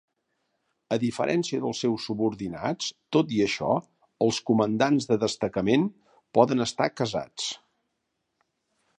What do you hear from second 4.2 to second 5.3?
els comandants de